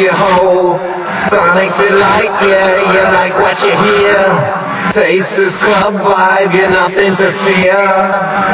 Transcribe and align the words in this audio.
your 0.00 0.14
whole. 0.14 0.78
Sonic 1.28 1.70
delight, 1.76 2.32
yeah, 2.46 2.80
you 2.92 3.02
like 3.12 3.34
what 3.34 3.58
you 3.62 3.74
hear. 3.84 4.92
Taste 4.92 5.36
this 5.36 5.56
club 5.56 5.94
vibe, 5.94 6.54
you're 6.54 6.70
nothing 6.70 7.14
to 7.16 7.30
fear. 7.44 8.49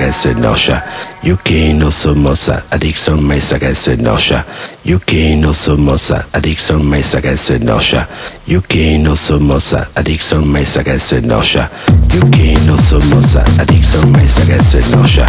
Addiction 0.00 0.80
Yuki 1.22 1.74
no 1.74 1.90
somosa 1.90 2.64
adicción 2.70 3.22
me 3.22 3.40
saca 3.40 3.74
se 3.74 3.96
nosha 3.98 4.46
Yuki 4.84 5.36
no 5.36 5.52
somosa 5.52 6.24
adicción 6.32 6.88
me 6.88 7.02
saca 7.02 7.36
se 7.36 7.58
nosha 7.58 8.08
Yuki 8.46 8.98
no 8.98 9.14
somosa 9.14 9.88
adicción 9.94 10.50
me 10.50 10.64
saca 10.64 10.98
se 10.98 11.20
nosha 11.20 11.70
Yuki 12.08 12.54
no 12.66 12.78
somosa 12.78 13.44
adicción 13.58 14.10
me 14.12 14.26
saca 14.26 14.62
se 14.64 14.80
nosha 14.96 15.26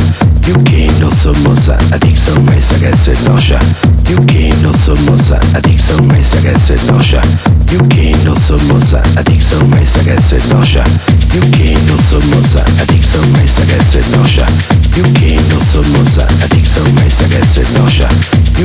Yuki 0.47 0.87
no 1.01 1.11
somosa 1.11 1.77
adicción 1.91 2.45
me 2.45 2.61
saca 2.61 2.95
se 2.95 3.13
nosha 3.27 3.59
Yuki 4.09 4.49
no 4.63 4.73
somosa 4.73 5.39
adicción 5.53 6.07
me 6.07 6.23
saca 6.23 6.57
se 6.57 6.75
nosha 6.89 7.21
Yuki 7.69 8.13
no 8.23 8.33
somosa 8.37 9.03
adicción 9.17 9.69
me 9.69 9.85
saca 9.85 10.21
se 10.21 10.39
nosha 11.31 11.39
Yuki 11.39 11.75
no 11.87 11.95
somosa 11.97 12.61
adicción 12.81 13.31
me 13.33 13.47
saca 13.47 13.81
se 13.83 14.01
nosha 14.17 14.45
Yuki 14.97 15.37
no 15.49 15.61
somosa 15.61 16.27
adicción 16.43 16.95
me 16.95 17.09
saca 17.09 17.45
se 17.45 17.63
nosha 17.77 18.51
Yuki 18.59 18.61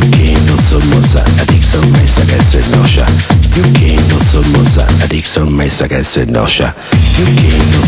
no 0.49 0.59
somosa 0.59 1.17
adicción 1.41 1.93
me 1.93 2.01
saca 2.09 2.37
se 2.43 2.67
nosha 2.77 3.15
Yuki 3.57 3.91
no 4.11 4.21
somosa 4.21 4.69
adicción 5.05 5.57
me 5.57 5.71
saca 5.71 6.03
se 6.03 6.27
nosha 6.27 6.71
Yuki 7.15 7.57
no 7.73 7.87